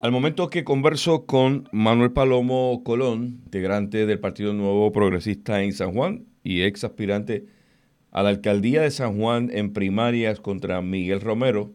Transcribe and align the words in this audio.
Al 0.00 0.12
momento 0.12 0.48
que 0.48 0.62
converso 0.62 1.26
con 1.26 1.68
Manuel 1.72 2.12
Palomo 2.12 2.84
Colón, 2.84 3.40
integrante 3.46 4.06
del 4.06 4.20
Partido 4.20 4.54
Nuevo 4.54 4.92
Progresista 4.92 5.60
en 5.64 5.72
San 5.72 5.92
Juan 5.92 6.26
y 6.44 6.62
ex 6.62 6.84
aspirante 6.84 7.46
a 8.12 8.22
la 8.22 8.28
alcaldía 8.28 8.82
de 8.82 8.92
San 8.92 9.18
Juan 9.18 9.50
en 9.52 9.72
primarias 9.72 10.38
contra 10.38 10.80
Miguel 10.82 11.20
Romero, 11.20 11.72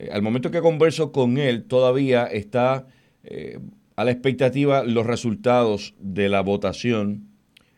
eh, 0.00 0.08
al 0.10 0.22
momento 0.22 0.50
que 0.50 0.60
converso 0.60 1.12
con 1.12 1.38
él 1.38 1.62
todavía 1.62 2.26
está 2.26 2.88
eh, 3.22 3.60
a 3.94 4.02
la 4.02 4.10
expectativa 4.10 4.82
los 4.82 5.06
resultados 5.06 5.94
de 6.00 6.28
la 6.28 6.40
votación 6.40 7.28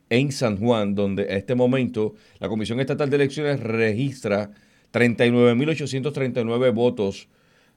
en 0.08 0.32
San 0.32 0.56
Juan, 0.56 0.94
donde 0.94 1.24
a 1.24 1.36
este 1.36 1.54
momento 1.54 2.14
la 2.38 2.48
Comisión 2.48 2.80
Estatal 2.80 3.10
de 3.10 3.16
Elecciones 3.16 3.60
registra 3.60 4.50
39.839 4.94 6.72
votos 6.72 7.28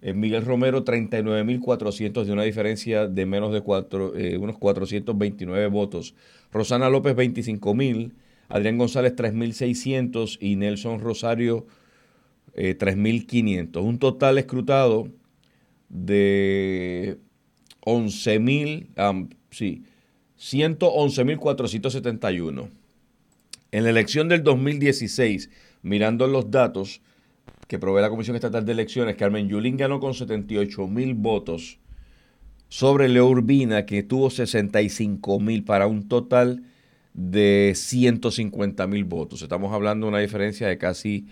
Miguel 0.01 0.45
Romero 0.45 0.85
39.400 0.85 2.25
de 2.25 2.31
una 2.31 2.43
diferencia 2.43 3.07
de 3.07 3.25
menos 3.25 3.51
de 3.51 3.61
cuatro, 3.61 4.15
eh, 4.15 4.37
unos 4.37 4.57
429 4.57 5.67
votos. 5.67 6.13
Rosana 6.51 6.89
López 6.89 7.15
25.000, 7.15 8.13
Adrián 8.47 8.77
González 8.77 9.15
3.600 9.15 10.37
y 10.39 10.55
Nelson 10.55 10.99
Rosario 10.99 11.65
3.500. 12.55 13.83
Un 13.83 13.99
total 13.99 14.37
escrutado 14.37 15.09
de 15.89 17.17
11.000, 17.81 19.27
sí, 19.51 19.83
111.471. 20.39 22.69
En 23.71 23.83
la 23.83 23.89
elección 23.89 24.29
del 24.29 24.43
2016, 24.43 25.49
mirando 25.81 26.27
los 26.27 26.51
datos, 26.51 27.01
que 27.67 27.79
provee 27.79 28.01
la 28.01 28.09
Comisión 28.09 28.35
Estatal 28.35 28.65
de 28.65 28.71
Elecciones, 28.71 29.15
Carmen 29.15 29.49
Yulín 29.49 29.77
ganó 29.77 29.99
con 29.99 30.13
78 30.13 30.87
mil 30.87 31.13
votos 31.15 31.79
sobre 32.69 33.09
Leo 33.09 33.27
Urbina, 33.27 33.85
que 33.85 34.03
tuvo 34.03 34.29
65 34.29 35.39
mil 35.39 35.63
para 35.63 35.87
un 35.87 36.07
total 36.07 36.63
de 37.13 37.73
150 37.75 38.87
mil 38.87 39.03
votos. 39.05 39.41
Estamos 39.41 39.73
hablando 39.73 40.05
de 40.05 40.09
una 40.09 40.19
diferencia 40.19 40.67
de 40.67 40.77
casi 40.77 41.27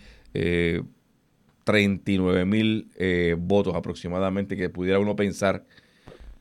39 1.63 2.41
eh, 2.41 2.45
mil 2.45 2.89
eh, 2.97 3.35
votos 3.37 3.75
aproximadamente 3.75 4.57
que 4.57 4.69
pudiera 4.69 4.99
uno 4.99 5.15
pensar. 5.15 5.65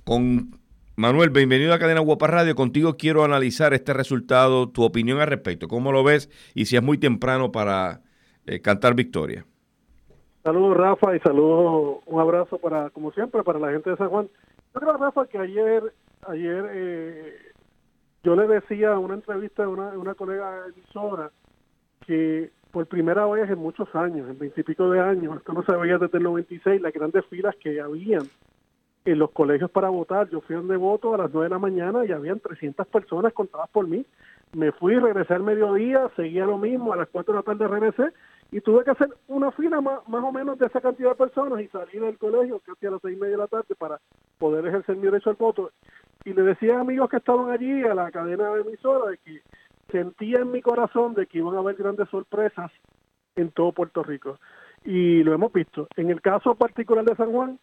Con 0.04 0.58
Manuel, 0.96 1.30
bienvenido 1.30 1.74
a 1.74 1.78
Cadena 1.78 2.00
Guapa 2.00 2.26
Radio. 2.26 2.54
Contigo 2.54 2.96
quiero 2.96 3.24
analizar 3.24 3.74
este 3.74 3.92
resultado, 3.92 4.68
tu 4.68 4.82
opinión 4.82 5.20
al 5.20 5.26
respecto. 5.26 5.68
¿Cómo 5.68 5.92
lo 5.92 6.04
ves? 6.04 6.30
Y 6.54 6.66
si 6.66 6.76
es 6.76 6.82
muy 6.82 6.98
temprano 6.98 7.52
para 7.52 8.02
eh, 8.46 8.60
cantar 8.60 8.94
victoria. 8.94 9.46
Saludos 10.44 10.76
Rafa 10.76 11.16
y 11.16 11.20
saludos, 11.20 12.02
un 12.04 12.20
abrazo 12.20 12.58
para, 12.58 12.90
como 12.90 13.10
siempre, 13.12 13.42
para 13.42 13.58
la 13.58 13.72
gente 13.72 13.88
de 13.88 13.96
San 13.96 14.10
Juan. 14.10 14.28
Yo 14.74 14.80
creo, 14.80 14.98
Rafa, 14.98 15.26
que 15.26 15.38
ayer, 15.38 15.82
ayer 16.28 16.66
eh, 16.70 17.38
yo 18.22 18.36
le 18.36 18.46
decía 18.46 18.92
en 18.92 18.98
una 18.98 19.14
entrevista 19.14 19.64
a 19.64 19.68
una, 19.70 19.88
una 19.96 20.14
colega 20.14 20.66
emisora 20.66 21.30
que 22.06 22.50
por 22.72 22.86
primera 22.86 23.24
vez 23.24 23.48
en 23.48 23.58
muchos 23.58 23.88
años, 23.94 24.28
en 24.28 24.38
veintipico 24.38 24.90
de 24.90 25.00
años, 25.00 25.38
esto 25.38 25.54
no 25.54 25.64
se 25.64 25.74
veía 25.76 25.96
desde 25.96 26.18
el 26.18 26.24
96, 26.24 26.82
las 26.82 26.92
grandes 26.92 27.24
filas 27.24 27.56
que 27.56 27.80
habían 27.80 28.24
en 29.04 29.18
los 29.18 29.30
colegios 29.30 29.70
para 29.70 29.88
votar. 29.88 30.28
Yo 30.30 30.40
fui 30.40 30.56
donde 30.56 30.76
voto 30.76 31.14
a 31.14 31.18
las 31.18 31.30
9 31.32 31.46
de 31.46 31.50
la 31.50 31.58
mañana 31.58 32.04
y 32.04 32.12
habían 32.12 32.40
300 32.40 32.86
personas 32.86 33.32
contadas 33.32 33.68
por 33.70 33.86
mí. 33.86 34.04
Me 34.56 34.72
fui, 34.72 34.94
regresé 34.96 35.34
al 35.34 35.42
mediodía, 35.42 36.10
seguía 36.16 36.46
lo 36.46 36.58
mismo, 36.58 36.92
a 36.92 36.96
las 36.96 37.08
4 37.08 37.32
de 37.32 37.38
la 37.38 37.42
tarde 37.42 37.68
regresé 37.68 38.12
y 38.54 38.60
tuve 38.60 38.84
que 38.84 38.92
hacer 38.92 39.08
una 39.26 39.50
fila 39.50 39.80
más, 39.80 40.00
o 40.06 40.32
menos 40.32 40.58
de 40.58 40.66
esa 40.66 40.80
cantidad 40.80 41.10
de 41.10 41.16
personas 41.16 41.60
y 41.60 41.66
salir 41.68 42.02
del 42.02 42.18
colegio 42.18 42.60
casi 42.60 42.86
a 42.86 42.92
las 42.92 43.02
seis 43.02 43.16
y 43.16 43.20
media 43.20 43.32
de 43.32 43.42
la 43.42 43.48
tarde 43.48 43.74
para 43.76 44.00
poder 44.38 44.66
ejercer 44.66 44.96
mi 44.96 45.06
derecho 45.06 45.30
al 45.30 45.36
voto. 45.36 45.72
Y 46.24 46.32
le 46.32 46.42
decía 46.42 46.76
a 46.76 46.80
amigos 46.82 47.10
que 47.10 47.16
estaban 47.16 47.50
allí, 47.50 47.82
a 47.82 47.94
la 47.94 48.12
cadena 48.12 48.50
de 48.50 48.60
emisora, 48.60 49.10
de 49.10 49.18
que 49.18 49.42
sentía 49.90 50.38
en 50.38 50.52
mi 50.52 50.62
corazón 50.62 51.14
de 51.14 51.26
que 51.26 51.38
iban 51.38 51.56
a 51.56 51.58
haber 51.58 51.74
grandes 51.74 52.08
sorpresas 52.10 52.70
en 53.34 53.50
todo 53.50 53.72
Puerto 53.72 54.04
Rico. 54.04 54.38
Y 54.84 55.24
lo 55.24 55.34
hemos 55.34 55.52
visto. 55.52 55.88
En 55.96 56.10
el 56.10 56.20
caso 56.20 56.54
particular 56.54 57.04
de 57.04 57.16
San 57.16 57.32
Juan, 57.32 57.58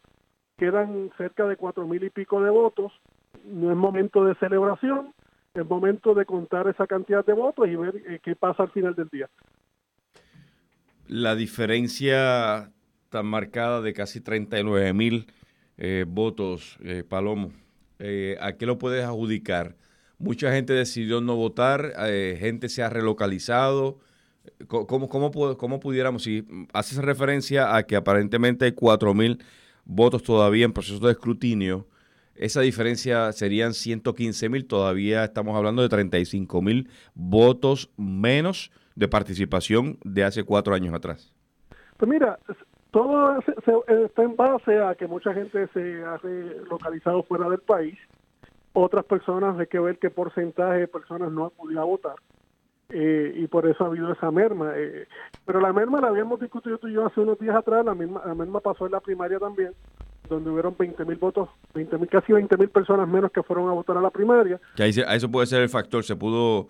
quedan 0.62 1.10
cerca 1.18 1.48
de 1.48 1.56
cuatro 1.56 1.88
mil 1.88 2.04
y 2.04 2.12
pico 2.12 2.42
de 2.44 2.52
votos. 2.52 2.92
No 3.46 3.72
es 3.72 3.78
momento 3.78 4.26
de 4.26 4.36
celebración, 4.36 5.14
es 5.56 5.66
momento 5.68 6.14
de 6.14 6.26
contar 6.26 6.68
esa 6.68 6.86
cantidad 6.86 7.26
de 7.26 7.34
votos 7.34 7.68
y 7.68 7.76
ver 7.76 7.96
eh, 8.08 8.20
qué 8.24 8.36
pasa 8.36 8.64
al 8.64 8.72
final 8.72 8.94
del 8.94 9.10
día 9.10 9.28
la 11.12 11.36
diferencia 11.36 12.72
tan 13.10 13.26
marcada 13.26 13.82
de 13.82 13.94
casi 13.94 14.22
39 14.22 14.94
mil 14.94 15.28
eh, 15.78 16.06
votos, 16.08 16.78
eh, 16.84 17.04
Palomo, 17.08 17.52
eh, 18.00 18.38
¿a 18.40 18.54
qué 18.54 18.66
lo 18.66 18.78
puedes 18.78 19.04
adjudicar? 19.04 19.76
Mucha 20.20 20.54
gente 20.54 20.72
decidió 20.72 21.20
no 21.20 21.36
votar, 21.36 21.94
gente 22.38 22.70
se 22.70 22.84
ha 22.84 22.90
relocalizado. 22.90 24.00
¿Cómo, 24.68 25.10
cómo, 25.10 25.32
cómo 25.58 25.80
pudiéramos, 25.80 26.24
si 26.24 26.46
haces 26.74 27.00
referencia 27.00 27.76
a 27.76 27.84
que 27.84 27.96
aparentemente 27.96 28.66
hay 28.66 28.72
4 28.72 29.14
mil 29.16 29.44
votos 29.86 30.24
todavía 30.24 30.66
en 30.66 30.74
proceso 30.74 31.06
de 31.06 31.12
escrutinio, 31.12 31.88
esa 32.36 32.62
diferencia 32.62 33.32
serían 33.34 33.74
115 33.74 34.50
mil, 34.50 34.66
todavía 34.66 35.24
estamos 35.24 35.56
hablando 35.56 35.82
de 35.82 35.90
35 35.90 36.62
mil 36.62 36.90
votos 37.14 37.92
menos 37.98 38.72
de 38.96 39.08
participación 39.08 39.98
de 40.04 40.24
hace 40.24 40.44
cuatro 40.44 40.74
años 40.74 40.94
atrás? 40.94 41.34
Pues 41.98 42.10
mira, 42.10 42.40
todo 42.92 43.40
está 43.88 44.24
en 44.24 44.36
base 44.36 44.80
a 44.80 44.96
que 44.96 45.08
mucha 45.08 45.34
gente 45.34 45.68
se 45.74 46.04
ha 46.04 46.20
localizado 46.70 47.24
fuera 47.24 47.50
del 47.50 47.60
país. 47.60 47.98
Otras 48.74 49.06
personas, 49.06 49.60
hay 49.60 49.68
que 49.68 49.80
ver 49.80 49.98
qué 50.00 50.10
porcentaje 50.10 50.80
de 50.80 50.88
personas 50.88 51.32
no 51.32 51.46
han 51.46 51.52
podido 51.52 51.86
votar. 51.86 52.16
Eh, 52.94 53.34
y 53.36 53.48
por 53.48 53.68
eso 53.68 53.84
ha 53.84 53.88
habido 53.88 54.12
esa 54.12 54.32
merma. 54.32 54.74
Eh, 54.76 55.08
pero 55.46 55.60
la 55.60 55.72
merma 55.74 56.02
la 56.02 56.08
habíamos 56.08 56.40
discutido 56.40 56.78
tú 56.78 56.88
y 56.88 56.94
yo 56.94 57.06
hace 57.06 57.22
unos 57.22 57.40
días 57.40 57.56
atrás, 57.56 57.86
la, 57.86 57.96
misma, 57.96 58.22
la 58.26 58.36
merma 58.36 58.60
pasó 58.60 58.86
en 58.86 58.92
la 58.92 59.00
primaria 59.00 59.40
también 59.40 59.74
donde 60.32 60.50
hubieron 60.50 60.76
20 60.78 61.06
mil 61.06 61.18
votos, 61.18 61.50
20 61.76 61.98
mil, 61.98 62.10
casi 62.10 62.34
20 62.34 62.58
mil 62.58 62.70
personas 62.70 63.08
menos 63.08 63.32
que 63.32 63.44
fueron 63.44 63.70
a 63.70 63.74
votar 63.74 63.98
a 63.98 64.02
la 64.02 64.10
primaria. 64.10 64.60
Que 64.76 64.84
ahí 64.84 64.92
eso 64.92 65.30
puede 65.30 65.46
ser 65.46 65.62
el 65.62 65.70
factor, 65.70 66.04
se 66.04 66.16
pudo 66.16 66.68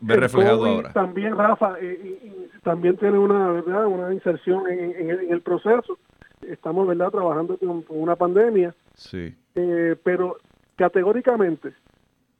ver 0.00 0.18
reflejado 0.18 0.64
ahora. 0.64 0.92
También, 0.92 1.36
Rafa, 1.36 1.76
eh, 1.80 2.48
también 2.62 2.96
tiene 2.96 3.18
una, 3.18 3.52
¿verdad? 3.52 3.86
una 3.86 4.12
inserción 4.12 4.68
en, 4.68 5.10
el, 5.10 5.40
proceso. 5.42 5.98
Estamos 6.40 6.88
verdad 6.88 7.10
trabajando 7.10 7.56
con, 7.58 7.84
una 7.90 8.16
pandemia. 8.16 8.74
Sí. 8.94 9.34
Eh, 9.54 9.94
pero 10.02 10.38
categóricamente, 10.76 11.74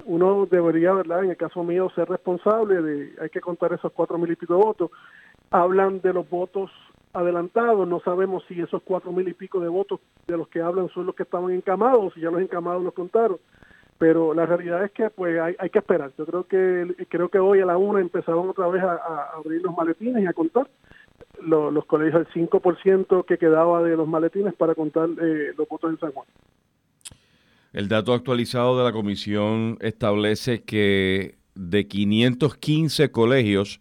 uno 0.05 0.47
debería, 0.47 0.93
¿verdad? 0.93 1.25
En 1.25 1.31
el 1.31 1.37
caso 1.37 1.63
mío, 1.65 1.91
ser 1.95 2.09
responsable 2.09 2.83
de, 2.83 3.13
hay 3.21 3.31
que 3.31 3.41
contar 3.41 3.73
esos 3.73 3.93
cuatro 3.93 4.19
mil 4.19 4.31
y 4.31 4.37
pico 4.37 4.55
de 4.57 4.65
votos. 4.65 4.91
Hablan 5.51 6.01
de 6.01 6.13
los 6.13 6.29
votos 6.29 6.71
adelantado, 7.13 7.85
no 7.85 8.01
sabemos 8.01 8.43
si 8.49 8.61
esos 8.61 8.83
cuatro 8.83 9.13
mil 9.13 9.29
y 9.29 9.35
pico 9.35 9.61
de 9.61 9.69
votos 9.69 10.01
de 10.27 10.37
los 10.37 10.49
que 10.49 10.63
hablan 10.63 10.89
son 10.91 11.07
los 11.07 11.15
que 11.15 11.25
estaban 11.25 11.53
encamados, 11.53 12.15
si 12.15 12.21
ya 12.21 12.31
los 12.31 12.41
encamados 12.41 12.83
los 12.83 12.95
contaron, 12.95 13.39
pero 13.99 14.33
la 14.35 14.47
realidad 14.47 14.85
es 14.85 14.93
que 14.93 15.11
pues 15.11 15.39
hay, 15.39 15.55
hay 15.59 15.71
que 15.71 15.79
esperar. 15.79 16.11
Yo 16.17 16.25
creo 16.25 16.45
que 16.45 17.07
creo 17.09 17.29
que 17.29 17.39
hoy 17.39 17.61
a 17.61 17.67
la 17.67 17.77
una 17.77 18.01
empezaron 18.01 18.49
otra 18.49 18.69
vez 18.69 18.83
a, 18.83 19.31
abrir 19.37 19.63
los 19.63 19.77
maletines 19.77 20.23
y 20.23 20.27
a 20.27 20.33
contar 20.33 20.69
los, 21.41 21.85
colegios 21.85 22.27
el 22.35 22.49
5% 22.49 23.25
que 23.27 23.39
quedaba 23.39 23.83
de 23.83 23.97
los 23.97 24.09
maletines 24.09 24.55
para 24.55 24.75
contar 24.75 25.09
eh, 25.21 25.53
los 25.57 25.69
votos 25.69 25.91
en 25.91 25.99
San 25.99 26.13
Juan. 26.13 26.27
El 27.73 27.89
dato 27.89 28.13
actualizado 28.13 28.79
de 28.79 28.85
la 28.85 28.93
comisión 28.93 29.79
establece 29.81 30.63
que 30.63 31.39
de 31.55 31.89
515 31.89 33.11
colegios 33.11 33.81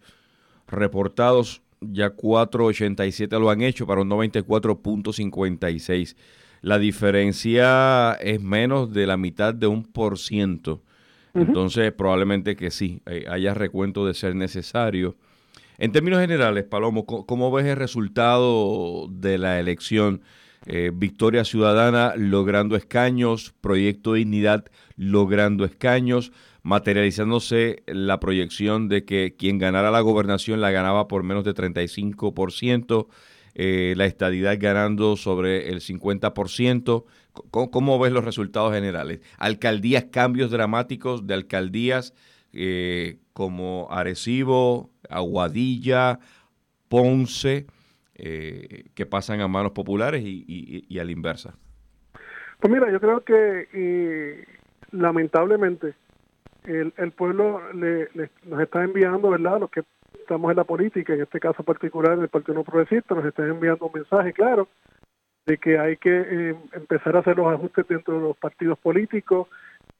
reportados 0.66 1.62
ya 1.80 2.16
4.87 2.16 3.38
lo 3.38 3.50
han 3.50 3.62
hecho 3.62 3.86
para 3.86 4.02
un 4.02 4.10
94.56. 4.10 6.16
La 6.62 6.78
diferencia 6.78 8.14
es 8.14 8.40
menos 8.40 8.92
de 8.92 9.06
la 9.06 9.16
mitad 9.16 9.52
de 9.52 9.66
un 9.66 9.84
por 9.84 10.18
ciento. 10.18 10.80
Entonces, 11.34 11.92
probablemente 11.92 12.56
que 12.56 12.70
sí, 12.70 13.00
eh, 13.06 13.24
haya 13.28 13.54
recuento 13.54 14.06
de 14.06 14.14
ser 14.14 14.36
necesario. 14.36 15.16
En 15.78 15.90
términos 15.90 16.20
generales, 16.20 16.64
Palomo, 16.64 17.06
¿cómo 17.06 17.50
ves 17.50 17.66
el 17.66 17.76
resultado 17.76 19.08
de 19.10 19.38
la 19.38 19.58
elección? 19.58 20.20
Eh, 20.66 20.92
Victoria 20.94 21.44
Ciudadana 21.44 22.14
logrando 22.16 22.76
escaños, 22.76 23.54
Proyecto 23.60 24.14
Dignidad 24.14 24.64
logrando 24.96 25.64
escaños 25.64 26.32
materializándose 26.62 27.82
la 27.86 28.20
proyección 28.20 28.88
de 28.88 29.04
que 29.04 29.34
quien 29.36 29.58
ganara 29.58 29.90
la 29.90 30.00
gobernación 30.00 30.60
la 30.60 30.70
ganaba 30.70 31.08
por 31.08 31.24
menos 31.24 31.44
de 31.44 31.54
35%, 31.54 33.08
eh, 33.54 33.94
la 33.96 34.06
estadidad 34.06 34.56
ganando 34.58 35.16
sobre 35.16 35.68
el 35.70 35.80
50%. 35.80 37.04
¿Cómo, 37.50 37.70
¿Cómo, 37.70 37.98
ves 37.98 38.12
los 38.12 38.24
resultados 38.24 38.72
generales? 38.72 39.20
Alcaldías, 39.38 40.04
cambios 40.10 40.50
dramáticos 40.50 41.26
de 41.26 41.34
alcaldías 41.34 42.14
eh, 42.52 43.18
como 43.32 43.88
Arecibo, 43.90 44.90
Aguadilla, 45.08 46.20
Ponce, 46.88 47.66
eh, 48.22 48.84
que 48.94 49.04
pasan 49.04 49.40
a 49.40 49.48
manos 49.48 49.72
populares 49.72 50.22
y, 50.22 50.44
y, 50.46 50.86
y 50.88 50.98
a 50.98 51.04
la 51.04 51.12
inversa. 51.12 51.54
Pues 52.60 52.72
mira, 52.72 52.90
yo 52.90 53.00
creo 53.00 53.20
que 53.24 54.46
lamentablemente 54.92 55.94
el, 56.64 56.92
el 56.96 57.10
pueblo 57.10 57.60
le, 57.72 58.08
nos 58.44 58.60
está 58.60 58.84
enviando, 58.84 59.30
¿verdad? 59.30 59.60
Los 59.60 59.70
que 59.70 59.82
estamos 60.20 60.50
en 60.50 60.56
la 60.56 60.64
política, 60.64 61.14
en 61.14 61.22
este 61.22 61.40
caso 61.40 61.64
particular 61.64 62.12
en 62.12 62.22
el 62.22 62.28
Partido 62.28 62.54
No 62.54 62.64
Progresista, 62.64 63.14
nos 63.14 63.24
están 63.24 63.48
enviando 63.50 63.86
un 63.86 63.92
mensaje 63.92 64.32
claro 64.32 64.68
de 65.46 65.58
que 65.58 65.78
hay 65.78 65.96
que 65.96 66.20
eh, 66.20 66.54
empezar 66.72 67.16
a 67.16 67.20
hacer 67.20 67.36
los 67.36 67.52
ajustes 67.52 67.88
dentro 67.88 68.14
de 68.14 68.20
los 68.20 68.36
partidos 68.36 68.78
políticos 68.78 69.48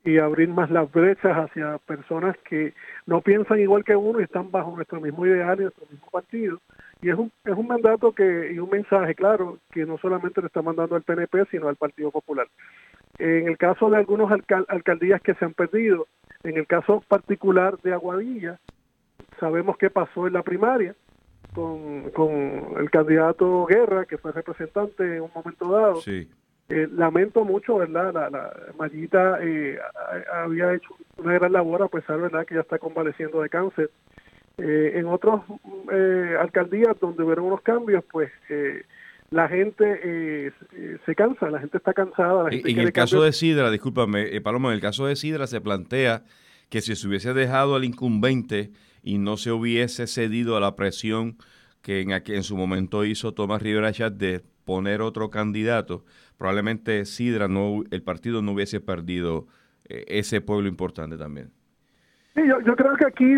y 0.04 0.18
abrir 0.18 0.48
más 0.48 0.70
las 0.70 0.90
brechas 0.90 1.36
hacia 1.36 1.78
personas 1.78 2.36
que 2.48 2.74
no 3.06 3.20
piensan 3.20 3.58
igual 3.58 3.84
que 3.84 3.96
uno 3.96 4.20
y 4.20 4.24
están 4.24 4.52
bajo 4.52 4.74
nuestro 4.76 5.00
mismo 5.00 5.26
ideal 5.26 5.58
y 5.58 5.62
nuestro 5.62 5.86
mismo 5.90 6.06
partido. 6.10 6.60
Y 7.02 7.10
es 7.10 7.16
un, 7.16 7.32
es 7.44 7.54
un 7.54 7.66
mandato 7.66 8.12
que 8.12 8.52
y 8.52 8.58
un 8.58 8.70
mensaje 8.70 9.14
claro 9.14 9.58
que 9.72 9.84
no 9.84 9.98
solamente 9.98 10.40
le 10.40 10.46
está 10.46 10.62
mandando 10.62 10.94
al 10.94 11.02
PNP, 11.02 11.46
sino 11.50 11.68
al 11.68 11.76
Partido 11.76 12.12
Popular. 12.12 12.46
En 13.18 13.48
el 13.48 13.58
caso 13.58 13.90
de 13.90 13.96
algunos 13.96 14.30
alcaldías 14.68 15.20
que 15.20 15.34
se 15.34 15.44
han 15.44 15.52
perdido, 15.52 16.06
en 16.44 16.56
el 16.56 16.66
caso 16.66 17.02
particular 17.08 17.76
de 17.82 17.92
Aguadilla, 17.92 18.58
sabemos 19.38 19.76
qué 19.76 19.90
pasó 19.90 20.28
en 20.28 20.34
la 20.34 20.42
primaria 20.42 20.94
con, 21.54 22.10
con 22.10 22.30
el 22.78 22.90
candidato 22.90 23.66
Guerra, 23.66 24.06
que 24.06 24.18
fue 24.18 24.32
representante 24.32 25.16
en 25.16 25.22
un 25.22 25.30
momento 25.34 25.70
dado. 25.70 25.96
Sí. 25.96 26.30
Eh, 26.68 26.88
lamento 26.90 27.44
mucho, 27.44 27.78
¿verdad? 27.78 28.14
La, 28.14 28.30
la 28.30 28.52
Mayita 28.78 29.38
eh, 29.42 29.78
había 30.32 30.72
hecho 30.72 30.94
una 31.18 31.34
gran 31.34 31.52
labor 31.52 31.82
a 31.82 31.88
pesar, 31.88 32.18
¿verdad?, 32.20 32.46
que 32.46 32.54
ya 32.54 32.60
está 32.60 32.78
convaleciendo 32.78 33.42
de 33.42 33.48
cáncer. 33.48 33.90
Eh, 34.62 34.92
en 34.98 35.06
otras 35.06 35.42
alcaldías 36.40 36.98
donde 37.00 37.24
hubieron 37.24 37.46
unos 37.46 37.62
cambios, 37.62 38.04
pues 38.10 38.30
la 39.30 39.48
gente 39.48 40.52
se 41.04 41.14
cansa, 41.14 41.50
la 41.50 41.58
gente 41.58 41.78
está 41.78 41.92
cansada. 41.92 42.48
en 42.50 42.78
el 42.78 42.92
caso 42.92 43.22
de 43.22 43.32
Sidra, 43.32 43.70
discúlpame, 43.70 44.40
Paloma, 44.40 44.68
en 44.68 44.74
el 44.76 44.80
caso 44.80 45.06
de 45.06 45.16
Sidra 45.16 45.46
se 45.46 45.60
plantea 45.60 46.22
que 46.68 46.80
si 46.80 46.94
se 46.94 47.08
hubiese 47.08 47.34
dejado 47.34 47.74
al 47.74 47.84
incumbente 47.84 48.70
y 49.02 49.18
no 49.18 49.36
se 49.36 49.50
hubiese 49.50 50.06
cedido 50.06 50.56
a 50.56 50.60
la 50.60 50.76
presión 50.76 51.36
que 51.82 52.00
en, 52.00 52.10
en 52.10 52.42
su 52.44 52.56
momento 52.56 53.04
hizo 53.04 53.34
Tomás 53.34 53.60
Rivera 53.60 53.92
Chat 53.92 54.14
de 54.14 54.42
poner 54.64 55.02
otro 55.02 55.30
candidato, 55.30 56.04
probablemente 56.38 57.04
Sidra 57.04 57.48
no, 57.48 57.82
el 57.90 58.02
partido 58.02 58.42
no 58.42 58.52
hubiese 58.52 58.80
perdido 58.80 59.46
eh, 59.88 60.04
ese 60.08 60.40
pueblo 60.40 60.68
importante 60.68 61.18
también. 61.18 61.50
Sí, 62.34 62.40
yo, 62.46 62.76
creo 62.76 62.96
que 62.96 63.06
aquí 63.06 63.34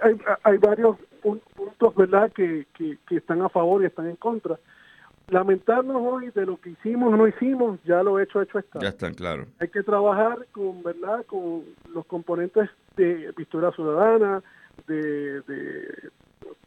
hay, 0.00 0.16
hay, 0.44 0.58
varios 0.58 0.96
puntos, 1.22 1.94
¿verdad?, 1.96 2.30
que, 2.32 2.66
que, 2.74 3.16
están 3.16 3.42
a 3.42 3.48
favor 3.48 3.82
y 3.82 3.86
están 3.86 4.06
en 4.06 4.16
contra 4.16 4.58
lamentarnos 5.28 5.96
hoy 6.00 6.30
de 6.30 6.46
lo 6.46 6.58
que 6.58 6.70
hicimos 6.70 7.12
o 7.12 7.16
no 7.16 7.28
hicimos, 7.28 7.78
ya 7.84 8.02
lo 8.02 8.18
hecho, 8.18 8.40
hecho 8.40 8.58
está. 8.58 8.78
Ya 8.80 8.88
están, 8.88 9.14
claro. 9.14 9.46
Hay 9.60 9.68
que 9.68 9.82
trabajar 9.82 10.46
con, 10.52 10.82
¿verdad? 10.82 11.24
con 11.26 11.64
los 11.92 12.06
componentes 12.06 12.68
de 12.96 13.32
Victoria 13.36 13.70
Ciudadana, 13.72 14.42
de, 14.86 15.42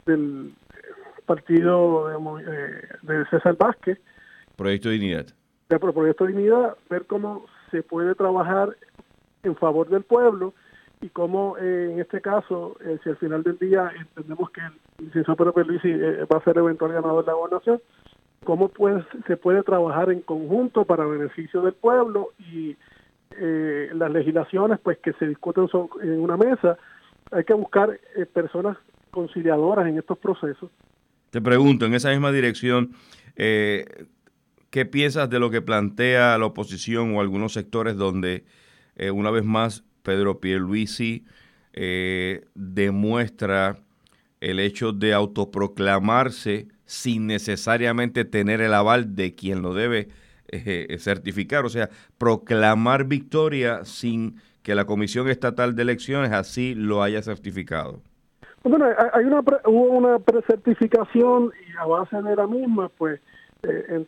del 0.06 0.54
partido 1.26 2.08
de, 2.08 3.14
de, 3.14 3.26
César 3.30 3.56
Vázquez. 3.58 4.00
Proyecto 4.56 4.90
de 4.90 4.96
Dignidad. 4.96 5.26
De 5.70 5.80
Proyecto 5.80 6.26
de 6.26 6.34
Dignidad, 6.34 6.78
ver 6.90 7.06
cómo 7.06 7.46
se 7.72 7.82
puede 7.82 8.14
trabajar 8.16 8.76
en 9.44 9.56
favor 9.56 9.90
del 9.90 10.04
pueblo 10.04 10.54
y 11.02 11.10
cómo 11.10 11.58
eh, 11.58 11.90
en 11.92 12.00
este 12.00 12.22
caso, 12.22 12.78
eh, 12.86 12.98
si 13.04 13.10
al 13.10 13.18
final 13.18 13.44
del 13.44 13.58
día 13.58 13.92
entendemos 14.00 14.52
que 14.52 14.62
el 14.62 15.06
licenciado 15.06 15.36
Pedro 15.36 15.80
eh, 15.84 16.26
va 16.32 16.38
a 16.38 16.44
ser 16.44 16.58
eventual 16.58 16.94
ganador 16.94 17.26
de 17.26 17.32
la 17.32 17.38
gobernación, 17.38 17.82
cómo 18.44 18.70
pues, 18.70 19.04
se 19.26 19.36
puede 19.36 19.64
trabajar 19.64 20.12
en 20.12 20.22
conjunto 20.22 20.86
para 20.86 21.06
beneficio 21.06 21.62
del 21.62 21.74
pueblo 21.74 22.30
y 22.40 22.78
las 23.94 24.12
legislaciones 24.12 24.78
pues 24.84 24.98
que 25.00 25.14
se 25.14 25.26
discuten 25.26 25.68
en 26.04 26.20
una 26.20 26.36
mesa. 26.36 26.78
Hay 27.32 27.46
que 27.46 27.54
buscar 27.54 27.98
personas 28.34 28.78
conciliadoras 29.10 29.88
en 29.88 29.98
estos 29.98 30.18
procesos. 30.18 30.70
Te 31.30 31.42
pregunto, 31.42 31.86
en 31.86 31.94
esa 31.94 32.10
misma 32.10 32.32
dirección, 32.34 32.92
¿qué 33.36 34.86
piensas 34.92 35.30
de 35.30 35.40
lo 35.40 35.50
que 35.50 35.62
plantea 35.62 36.38
la 36.38 36.46
oposición 36.46 37.16
o 37.16 37.22
algunos 37.22 37.54
sectores 37.54 37.96
donde, 37.96 38.44
una 39.14 39.32
vez 39.32 39.46
más, 39.46 39.86
Pedro 40.04 40.40
Pierluisi 40.40 41.26
demuestra 42.54 43.78
el 44.42 44.60
hecho 44.60 44.92
de 44.92 45.14
autoproclamarse 45.14 46.68
sin 46.86 47.28
necesariamente 47.28 48.26
tener 48.26 48.60
el 48.60 48.74
aval 48.74 49.16
de 49.16 49.34
quien 49.36 49.62
lo 49.62 49.74
debe 49.74 50.10
eh, 50.50 50.98
certificar, 51.00 51.64
o 51.64 51.70
sea, 51.70 51.90
proclamar 52.18 53.06
victoria 53.06 53.86
sin 53.86 54.36
que 54.64 54.76
la 54.76 54.86
Comisión 54.86 55.30
Estatal 55.30 55.76
de 55.76 55.84
Elecciones 55.84 56.32
así 56.34 56.76
lo 56.76 57.02
haya 57.02 57.22
certificado. 57.22 58.02
Bueno, 58.64 58.86
hubo 59.66 59.84
una 59.86 60.20
precertificación 60.20 61.52
y 61.68 61.78
a 61.78 61.86
base 61.86 62.22
de 62.22 62.36
la 62.36 62.46
misma, 62.48 62.90
pues 62.90 63.20
eh, 63.64 64.06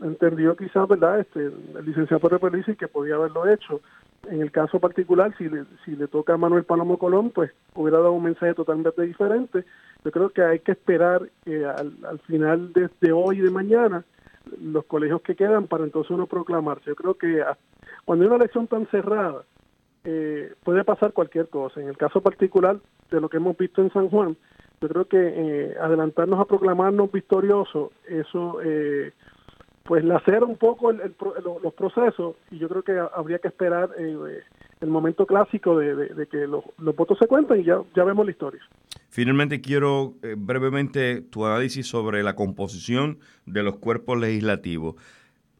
entendió 0.00 0.56
quizás, 0.56 0.88
¿verdad? 0.88 1.20
Este, 1.20 1.40
el 1.40 1.84
licenciado 1.84 2.20
Pedro 2.20 2.38
Pelici 2.38 2.76
que 2.76 2.88
podía 2.88 3.16
haberlo 3.16 3.48
hecho. 3.48 3.80
En 4.30 4.40
el 4.40 4.52
caso 4.52 4.78
particular, 4.78 5.34
si 5.36 5.48
le, 5.48 5.64
si 5.84 5.96
le 5.96 6.06
toca 6.06 6.34
a 6.34 6.36
Manuel 6.36 6.64
Palomo 6.64 6.96
Colón, 6.96 7.30
pues 7.30 7.50
hubiera 7.74 7.98
dado 7.98 8.12
un 8.12 8.22
mensaje 8.22 8.54
totalmente 8.54 9.02
diferente. 9.02 9.64
Yo 10.04 10.10
creo 10.10 10.30
que 10.30 10.42
hay 10.42 10.60
que 10.60 10.72
esperar 10.72 11.28
eh, 11.44 11.64
al, 11.64 11.96
al, 12.08 12.18
final 12.20 12.72
de, 12.72 13.12
hoy 13.12 13.38
y 13.38 13.42
de 13.42 13.50
mañana 13.50 14.04
los 14.60 14.84
colegios 14.84 15.22
que 15.22 15.34
quedan 15.36 15.66
para 15.66 15.84
entonces 15.84 16.10
uno 16.10 16.26
proclamarse. 16.26 16.86
Yo 16.86 16.96
creo 16.96 17.14
que 17.14 17.42
cuando 18.04 18.24
hay 18.24 18.26
una 18.28 18.36
elección 18.36 18.66
tan 18.66 18.86
cerrada, 18.88 19.42
eh, 20.04 20.54
puede 20.64 20.84
pasar 20.84 21.12
cualquier 21.12 21.48
cosa. 21.48 21.80
En 21.80 21.88
el 21.88 21.96
caso 21.96 22.20
particular 22.20 22.78
de 23.10 23.20
lo 23.20 23.28
que 23.28 23.36
hemos 23.36 23.56
visto 23.56 23.82
en 23.82 23.92
San 23.92 24.08
Juan, 24.08 24.36
yo 24.80 24.88
creo 24.88 25.04
que 25.06 25.18
eh, 25.18 25.76
adelantarnos 25.80 26.40
a 26.40 26.44
proclamarnos 26.44 27.12
victoriosos, 27.12 27.90
eso 28.08 28.60
eh, 28.64 29.12
pues 29.84 30.04
lacera 30.04 30.44
un 30.44 30.56
poco 30.56 30.92
los 30.92 31.74
procesos 31.74 32.36
y 32.50 32.58
yo 32.58 32.68
creo 32.68 32.82
que 32.82 32.98
habría 33.14 33.38
que 33.38 33.48
esperar 33.48 33.90
eh, 33.98 34.40
el 34.80 34.88
momento 34.88 35.26
clásico 35.26 35.78
de, 35.78 36.26
que 36.30 36.46
los, 36.46 36.64
votos 36.78 37.18
se 37.18 37.26
cuenten 37.26 37.60
y 37.60 37.64
ya, 37.64 37.80
ya 37.94 38.04
vemos 38.04 38.24
la 38.24 38.32
historia. 38.32 38.60
Finalmente 39.08 39.60
quiero 39.60 40.14
brevemente 40.36 41.20
tu 41.20 41.44
análisis 41.44 41.86
sobre 41.86 42.22
la 42.22 42.34
composición 42.34 43.18
de 43.46 43.62
los 43.62 43.76
cuerpos 43.76 44.18
legislativos. 44.18 44.96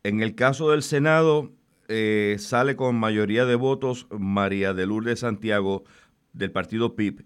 En 0.05 0.23
el 0.23 0.35
caso 0.35 0.71
del 0.71 0.83
Senado, 0.83 1.51
sale 2.39 2.77
con 2.77 2.97
mayoría 2.97 3.45
de 3.45 3.57
votos 3.57 4.07
María 4.11 4.73
de 4.73 4.87
Lourdes 4.87 5.21
Santiago 5.21 5.85
del 6.33 6.51
partido 6.51 6.95
PIB 6.97 7.23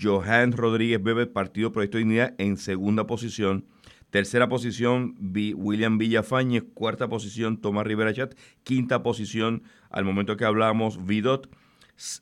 Johan 0.00 0.52
Rodríguez 0.52 1.02
Bebe, 1.02 1.26
Partido 1.26 1.72
Proyecto 1.72 1.98
de 1.98 2.04
Dignidad, 2.04 2.34
en 2.38 2.56
segunda 2.56 3.06
posición. 3.06 3.64
Tercera 4.10 4.48
posición, 4.48 5.14
William 5.56 5.98
Villafañez. 5.98 6.64
Cuarta 6.74 7.08
posición, 7.08 7.60
Tomás 7.60 7.86
Rivera 7.86 8.12
Chat. 8.12 8.34
Quinta 8.64 9.02
posición, 9.02 9.62
al 9.88 10.04
momento 10.04 10.36
que 10.36 10.44
hablamos, 10.44 11.06
Vidot. 11.06 11.48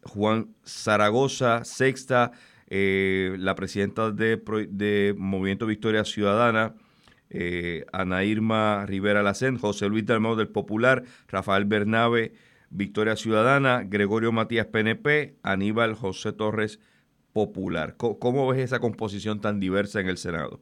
Juan 0.03 0.55
Zaragoza. 0.65 1.65
Sexta, 1.65 2.33
eh, 2.69 3.37
la 3.39 3.55
presidenta 3.55 4.11
de, 4.11 5.15
Movimiento 5.17 5.67
Victoria 5.67 6.05
Ciudadana, 6.05 6.75
eh, 7.31 7.87
Ana 7.93 8.25
Irma 8.25 8.85
Rivera 8.87 9.23
Lacén. 9.23 9.57
José 9.57 9.89
Luis 9.89 10.05
Dalmau 10.05 10.37
del 10.37 10.49
Popular. 10.49 11.05
Rafael 11.29 11.65
Bernabe, 11.65 12.35
Victoria 12.71 13.17
Ciudadana. 13.17 13.83
Gregorio 13.85 14.31
Matías 14.31 14.67
PNP. 14.67 15.37
Aníbal 15.43 15.95
José 15.95 16.33
Torres 16.33 16.81
popular. 17.33 17.97
¿Cómo, 17.97 18.49
ves 18.49 18.61
esa 18.61 18.81
composición 18.81 19.41
tan 19.41 19.61
diversa 19.61 20.01
en 20.01 20.09
el 20.09 20.19
Senado? 20.19 20.61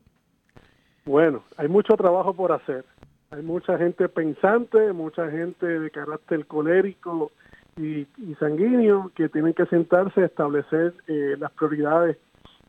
Bueno, 1.07 1.45
hay 1.57 1.69
mucho 1.69 1.97
trabajo 1.97 2.35
por 2.35 2.51
hacer. 2.51 2.85
Hay 3.31 3.43
mucha 3.43 3.79
gente 3.79 4.09
pensante, 4.09 4.93
mucha 4.93 5.31
gente 5.31 5.65
de 5.65 5.91
carácter 5.91 6.47
colérico 6.47 7.31
y, 7.77 8.07
sanguíneo 8.41 9.13
que 9.15 9.29
tienen 9.29 9.55
que 9.55 9.67
sentarse 9.67 10.23
a 10.23 10.27
establecer 10.27 10.95
eh, 11.07 11.37
las 11.39 11.53
prioridades 11.53 12.19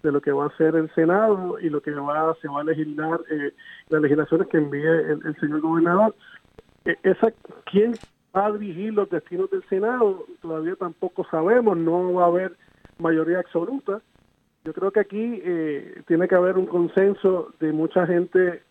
de 0.03 0.11
lo 0.11 0.21
que 0.21 0.31
va 0.31 0.45
a 0.45 0.57
ser 0.57 0.75
el 0.75 0.93
Senado 0.93 1.59
y 1.59 1.69
lo 1.69 1.81
que 1.81 1.91
va 1.91 2.35
se 2.39 2.47
va 2.47 2.61
a 2.61 2.63
legislar, 2.63 3.19
eh, 3.31 3.53
las 3.89 4.01
legislaciones 4.01 4.47
que 4.47 4.57
envíe 4.57 4.85
el, 4.85 5.35
señor 5.39 5.61
gobernador. 5.61 6.15
E, 6.85 6.95
esa, 7.03 7.33
¿Quién 7.65 7.93
va 8.35 8.45
a 8.45 8.51
dirigir 8.51 8.93
los 8.93 9.09
destinos 9.09 9.49
del 9.49 9.63
Senado? 9.67 10.25
Todavía 10.41 10.75
tampoco 10.75 11.25
sabemos, 11.31 11.75
no 11.75 12.13
va 12.13 12.25
a 12.25 12.27
haber 12.27 12.55
mayoría 12.99 13.39
absoluta. 13.39 14.01
Yo 14.67 14.73
creo 14.73 14.91
que 14.91 14.99
aquí 14.99 15.41
eh, 15.45 16.01
tiene 16.07 16.27
que 16.27 16.35
haber 16.35 16.57
un 16.57 16.65
consenso 16.65 17.53
de 17.61 17.71
mucha 17.71 18.05
gente 18.05 18.63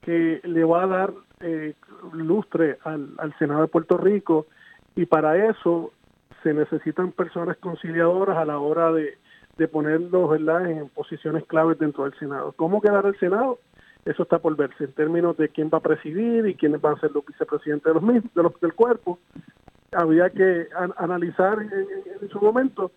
que 0.00 0.40
le 0.42 0.64
va 0.64 0.82
a 0.82 0.86
dar 0.88 1.14
eh, 1.38 1.74
lustre 2.12 2.78
al, 2.82 3.32
Senado 3.38 3.60
de 3.60 3.68
Puerto 3.68 3.96
Rico 3.96 4.48
y 4.96 5.06
para 5.06 5.48
eso 5.48 5.92
se 6.42 6.52
necesitan 6.52 7.12
personas 7.12 7.56
conciliadoras 7.58 8.36
a 8.36 8.44
la 8.44 8.58
hora 8.58 8.90
de, 8.90 9.16
de 9.56 9.68
ponerlos 9.68 10.28
¿verdad? 10.28 10.68
en 10.68 10.88
posiciones 10.88 11.44
claves 11.44 11.78
dentro 11.78 12.02
del 12.02 12.18
Senado. 12.18 12.52
¿Cómo 12.56 12.80
quedará 12.80 13.10
el 13.10 13.18
Senado? 13.20 13.60
eso 14.06 14.24
está 14.24 14.40
por 14.40 14.56
verse 14.56 14.82
en 14.82 14.92
términos 14.92 15.36
de 15.36 15.50
quién 15.50 15.70
va 15.72 15.78
a 15.78 15.82
presidir 15.82 16.48
y 16.48 16.56
quiénes 16.56 16.80
van 16.80 16.96
a 16.96 17.00
ser 17.00 17.12
los 17.12 17.24
vicepresidentes 17.24 17.94
de 17.94 18.00
los, 18.00 18.34
de 18.34 18.42
los 18.42 18.60
del 18.60 18.74
cuerpo. 18.74 19.20
Había 19.92 20.30
que 20.30 20.66
analizar 20.96 21.58
en, 21.62 22.28
su 22.28 22.40
momento 22.40 22.90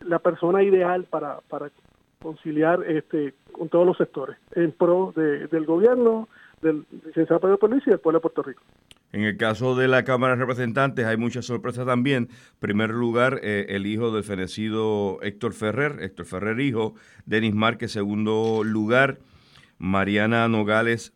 la 0.00 0.20
persona 0.20 0.62
ideal 0.62 1.04
para, 1.04 1.40
para 1.50 1.68
conciliar 2.18 2.84
este 2.88 3.34
con 3.52 3.68
todos 3.68 3.86
los 3.86 3.96
sectores 3.96 4.36
en 4.52 4.72
pro 4.72 5.12
del 5.14 5.64
gobierno, 5.66 6.28
del 6.62 6.84
licenciado 7.04 7.40
Pedro 7.40 7.58
Pérez 7.58 7.82
y 7.86 7.90
del 7.90 8.00
pueblo 8.00 8.18
de 8.18 8.22
Puerto 8.22 8.42
Rico. 8.42 8.62
En 9.12 9.22
el 9.22 9.36
caso 9.36 9.74
de 9.74 9.88
la 9.88 10.04
Cámara 10.04 10.34
de 10.34 10.40
Representantes 10.40 11.06
hay 11.06 11.16
muchas 11.16 11.46
sorpresas 11.46 11.86
también. 11.86 12.28
En 12.30 12.58
primer 12.60 12.90
lugar, 12.90 13.40
eh, 13.42 13.66
el 13.70 13.86
hijo 13.86 14.10
del 14.10 14.22
fenecido 14.22 15.18
Héctor 15.22 15.54
Ferrer, 15.54 16.02
Héctor 16.02 16.26
Ferrer 16.26 16.60
hijo, 16.60 16.94
Denis 17.24 17.54
Márquez 17.54 17.92
segundo 17.92 18.62
lugar, 18.64 19.18
Mariana 19.78 20.46
Nogales, 20.48 21.14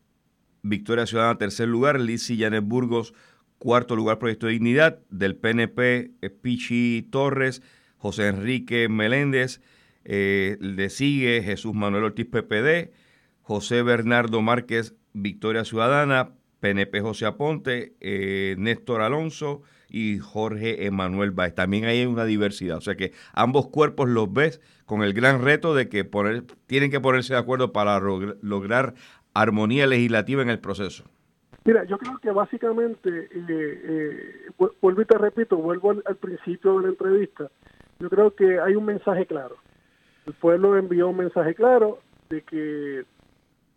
Victoria 0.62 1.06
Ciudadana 1.06 1.38
tercer 1.38 1.68
lugar, 1.68 2.00
Lizzy 2.00 2.36
Yanet 2.36 2.64
Burgos 2.64 3.14
cuarto 3.62 3.94
lugar, 3.94 4.18
Proyecto 4.18 4.46
de 4.46 4.54
Dignidad, 4.54 4.98
del 5.08 5.36
PNP 5.36 6.10
Pichi 6.42 7.06
Torres, 7.12 7.62
José 7.96 8.26
Enrique 8.26 8.88
Meléndez, 8.88 9.60
eh, 10.04 10.56
le 10.60 10.90
sigue 10.90 11.42
Jesús 11.42 11.74
Manuel 11.74 12.04
Ortiz 12.04 12.26
PPD, 12.26 12.92
José 13.42 13.82
Bernardo 13.82 14.40
Márquez 14.42 14.94
Victoria 15.12 15.64
Ciudadana, 15.64 16.32
PNP 16.60 17.00
José 17.00 17.26
Aponte, 17.26 17.94
eh, 18.00 18.54
Néstor 18.58 19.02
Alonso 19.02 19.62
y 19.88 20.18
Jorge 20.18 20.86
Emanuel 20.86 21.32
Báez. 21.32 21.54
También 21.54 21.84
hay 21.84 22.06
una 22.06 22.24
diversidad, 22.24 22.78
o 22.78 22.80
sea 22.80 22.94
que 22.94 23.12
ambos 23.34 23.68
cuerpos 23.68 24.08
los 24.08 24.32
ves 24.32 24.60
con 24.86 25.02
el 25.02 25.12
gran 25.12 25.42
reto 25.42 25.74
de 25.74 25.88
que 25.88 26.04
poner, 26.04 26.44
tienen 26.66 26.90
que 26.90 27.00
ponerse 27.00 27.34
de 27.34 27.40
acuerdo 27.40 27.72
para 27.72 28.00
lograr 28.00 28.94
armonía 29.34 29.86
legislativa 29.86 30.42
en 30.42 30.50
el 30.50 30.60
proceso. 30.60 31.04
Mira, 31.64 31.84
yo 31.84 31.96
creo 31.98 32.18
que 32.18 32.30
básicamente, 32.30 33.08
eh, 33.08 33.30
eh, 33.48 34.66
vuelvo 34.80 35.02
y 35.02 35.04
te 35.04 35.16
repito, 35.16 35.56
vuelvo 35.56 35.90
al, 35.90 36.16
principio 36.16 36.78
de 36.78 36.82
la 36.82 36.88
entrevista, 36.88 37.50
yo 38.00 38.10
creo 38.10 38.34
que 38.34 38.58
hay 38.58 38.74
un 38.74 38.84
mensaje 38.84 39.26
claro. 39.26 39.56
El 40.26 40.34
pueblo 40.34 40.76
envió 40.76 41.08
un 41.08 41.16
mensaje 41.16 41.54
claro 41.54 41.98
de 42.28 42.42
que 42.42 43.04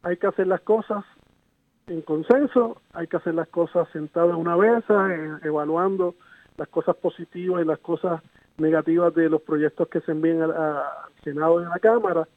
hay 0.03 0.17
que 0.17 0.27
hacer 0.27 0.47
las 0.47 0.61
cosas 0.61 1.03
en 1.87 2.01
consenso, 2.01 2.81
hay 2.93 3.07
que 3.07 3.17
hacer 3.17 3.35
las 3.35 3.47
cosas 3.49 3.87
sentadas 3.91 4.31
en 4.31 4.35
una 4.35 4.55
mesa, 4.57 5.13
eh, 5.13 5.39
evaluando 5.43 6.15
las 6.57 6.67
cosas 6.69 6.95
positivas 6.95 7.63
y 7.63 7.67
las 7.67 7.79
cosas 7.79 8.21
negativas 8.57 9.13
de 9.13 9.29
los 9.29 9.41
proyectos 9.41 9.87
que 9.89 10.01
se 10.01 10.11
envíen 10.11 10.41
al, 10.41 10.53
Senado 11.23 11.61
y 11.61 11.65
a 11.65 11.69
la 11.69 11.79
Cámara. 11.79 12.27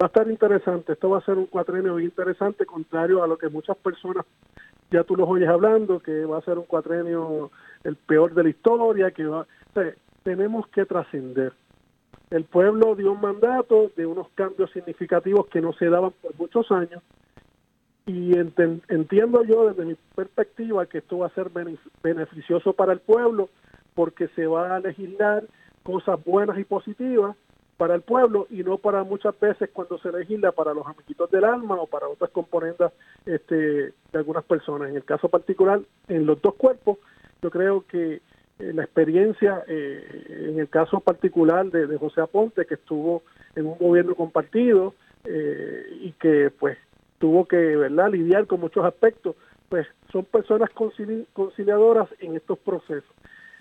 Va 0.00 0.06
a 0.06 0.06
estar 0.06 0.28
interesante, 0.28 0.92
esto 0.92 1.10
va 1.10 1.18
a 1.18 1.24
ser 1.24 1.36
un 1.38 1.46
cuatrenio 1.46 1.98
interesante, 1.98 2.66
contrario 2.66 3.22
a 3.22 3.26
lo 3.26 3.38
que 3.38 3.48
muchas 3.48 3.76
personas 3.76 4.24
ya 4.90 5.02
tú 5.04 5.16
los 5.16 5.28
oyes 5.28 5.48
hablando, 5.48 5.98
que 5.98 6.24
va 6.24 6.38
a 6.38 6.42
ser 6.42 6.58
un 6.58 6.64
cuatrenio 6.64 7.50
el 7.82 7.96
peor 7.96 8.34
de 8.34 8.44
la 8.44 8.48
historia, 8.50 9.10
que 9.10 9.26
va, 9.26 9.46
tenemos 10.22 10.68
que 10.68 10.84
trascender. 10.84 11.52
El 12.30 12.44
pueblo 12.44 12.94
dio 12.96 13.12
un 13.12 13.20
mandato 13.20 13.90
de 13.96 14.06
unos 14.06 14.28
cambios 14.34 14.70
significativos 14.72 15.46
que 15.46 15.60
no 15.60 15.72
se 15.74 15.88
daban 15.88 16.12
por 16.22 16.34
muchos 16.36 16.70
años 16.72 17.02
y 18.06 18.36
entiendo 18.38 19.42
yo 19.44 19.68
desde 19.68 19.84
mi 19.84 19.96
perspectiva 20.14 20.86
que 20.86 20.98
esto 20.98 21.18
va 21.18 21.26
a 21.26 21.34
ser 21.34 21.50
beneficioso 22.02 22.72
para 22.72 22.92
el 22.92 23.00
pueblo 23.00 23.48
porque 23.94 24.28
se 24.28 24.46
va 24.46 24.76
a 24.76 24.80
legislar 24.80 25.44
cosas 25.82 26.22
buenas 26.24 26.58
y 26.58 26.64
positivas 26.64 27.36
para 27.76 27.94
el 27.94 28.02
pueblo 28.02 28.46
y 28.48 28.62
no 28.62 28.78
para 28.78 29.04
muchas 29.04 29.38
veces 29.38 29.70
cuando 29.72 29.98
se 29.98 30.12
legisla 30.12 30.52
para 30.52 30.72
los 30.72 30.86
amiguitos 30.86 31.30
del 31.30 31.44
alma 31.44 31.74
o 31.76 31.86
para 31.86 32.08
otras 32.08 32.30
componentes 32.30 32.92
este, 33.24 33.56
de 33.56 33.92
algunas 34.12 34.44
personas. 34.44 34.88
En 34.88 34.96
el 34.96 35.04
caso 35.04 35.28
particular, 35.28 35.80
en 36.08 36.26
los 36.26 36.40
dos 36.40 36.54
cuerpos, 36.54 36.98
yo 37.42 37.50
creo 37.50 37.84
que 37.86 38.22
la 38.58 38.84
experiencia, 38.84 39.64
eh, 39.68 40.46
en 40.48 40.58
el 40.58 40.68
caso 40.68 41.00
particular 41.00 41.66
de, 41.66 41.96
José 41.98 42.22
Aponte, 42.22 42.64
que 42.64 42.74
estuvo 42.74 43.22
en 43.54 43.66
un 43.66 43.78
gobierno 43.78 44.14
compartido 44.14 44.94
eh, 45.24 45.98
y 46.00 46.12
que 46.12 46.50
pues 46.58 46.78
tuvo 47.18 47.46
que 47.46 47.56
¿verdad? 47.56 48.10
lidiar 48.10 48.46
con 48.46 48.60
muchos 48.60 48.84
aspectos, 48.84 49.36
pues 49.68 49.86
son 50.10 50.24
personas 50.24 50.70
conciliadoras 51.34 52.08
en 52.20 52.36
estos 52.36 52.58
procesos. 52.58 53.10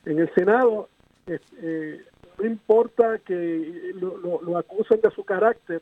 En 0.05 0.19
el 0.19 0.33
Senado, 0.33 0.87
eh, 1.27 2.01
no 2.37 2.45
importa 2.45 3.19
que 3.19 3.91
lo, 3.95 4.41
lo, 4.41 4.57
acusen 4.57 5.01
de 5.01 5.09
su 5.11 5.23
carácter, 5.23 5.81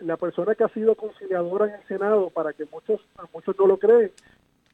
la 0.00 0.16
persona 0.16 0.54
que 0.54 0.64
ha 0.64 0.68
sido 0.68 0.94
conciliadora 0.96 1.66
en 1.66 1.74
el 1.74 1.86
Senado, 1.86 2.30
para 2.30 2.52
que 2.52 2.64
muchos 2.70 3.00
muchos 3.32 3.56
no 3.58 3.66
lo 3.66 3.78
creen, 3.78 4.10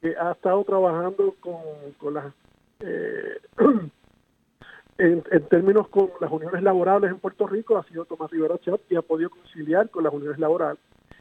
que 0.01 0.15
ha 0.17 0.31
estado 0.31 0.63
trabajando 0.63 1.35
con, 1.41 1.61
con 1.99 2.15
las 2.15 2.33
eh, 2.79 3.37
en, 4.97 5.23
términos 5.49 5.87
con 5.89 6.09
las 6.19 6.31
uniones 6.31 6.63
laborales 6.63 7.11
en 7.11 7.19
Puerto 7.19 7.47
Rico 7.47 7.77
ha 7.77 7.83
sido 7.83 8.05
Tomás 8.05 8.31
Rivera 8.31 8.57
Chat 8.59 8.81
y 8.89 8.95
ha 8.95 9.01
podido 9.01 9.29
conciliar 9.29 9.89
con 9.89 10.03
las 10.03 10.13
uniones 10.13 10.39
laborales 10.39 10.79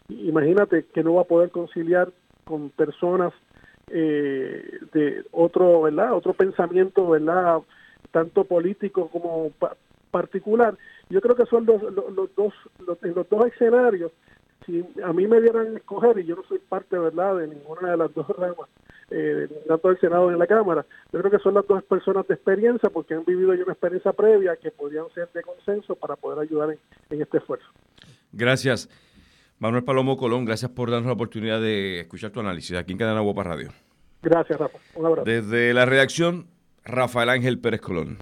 imagínate 0.08 0.84
que 0.86 1.02
no 1.02 1.14
va 1.14 1.22
a 1.22 1.26
poder 1.26 1.50
conciliar 1.50 2.12
con 2.44 2.70
personas 2.70 3.32
eh, 3.88 4.78
de 4.92 5.24
otro, 5.32 5.82
¿verdad? 5.82 6.14
Otro 6.14 6.32
pensamiento, 6.32 7.08
¿verdad? 7.08 7.60
Tanto 8.10 8.44
político 8.44 9.08
como 9.08 9.50
particular. 10.10 10.76
Yo 11.08 11.20
creo 11.20 11.36
que 11.36 11.46
son 11.46 11.66
los, 11.66 11.80
dos, 12.34 12.54
los, 12.86 13.28
dos 13.28 13.46
escenarios, 13.46 14.12
si 14.64 14.84
a 15.04 15.12
mí 15.12 15.26
me 15.26 15.40
dieran 15.40 15.76
escoger, 15.76 16.18
y 16.18 16.24
yo 16.24 16.36
no 16.36 16.42
soy 16.44 16.58
parte, 16.58 16.98
¿verdad?, 16.98 17.36
de 17.36 17.48
ninguna 17.48 17.92
de 17.92 17.96
las 17.96 18.14
dos 18.14 18.26
ramas, 18.28 18.68
eh, 19.10 19.48
tanto 19.68 19.88
del 19.88 20.00
Senado 20.00 20.28
de 20.28 20.36
la 20.36 20.46
Cámara, 20.46 20.84
yo 21.12 21.20
creo 21.20 21.30
que 21.30 21.38
son 21.38 21.54
las 21.54 21.66
dos 21.66 21.82
personas 21.84 22.26
de 22.28 22.34
experiencia 22.34 22.90
porque 22.90 23.14
han 23.14 23.24
vivido 23.24 23.54
ya 23.54 23.62
una 23.62 23.72
experiencia 23.72 24.12
previa 24.12 24.56
que 24.56 24.70
podrían 24.70 25.06
ser 25.14 25.28
de 25.32 25.42
consenso 25.42 25.94
para 25.94 26.16
poder 26.16 26.40
ayudar 26.40 26.70
en, 26.70 26.78
en 27.10 27.22
este 27.22 27.38
esfuerzo. 27.38 27.66
Gracias. 28.32 28.88
Manuel 29.58 29.84
Palomo 29.84 30.16
Colón, 30.16 30.44
gracias 30.44 30.70
por 30.70 30.90
darnos 30.90 31.06
la 31.06 31.14
oportunidad 31.14 31.60
de 31.60 32.00
escuchar 32.00 32.30
tu 32.30 32.40
análisis 32.40 32.76
aquí 32.76 32.92
en 32.92 32.98
Cadena 32.98 33.20
Guapa 33.20 33.42
Radio. 33.42 33.70
Gracias, 34.22 34.58
Rafa. 34.58 34.78
Un 34.96 35.06
abrazo. 35.06 35.24
Desde 35.24 35.72
la 35.72 35.86
redacción, 35.86 36.46
Rafael 36.84 37.30
Ángel 37.30 37.58
Pérez 37.58 37.80
Colón. 37.80 38.18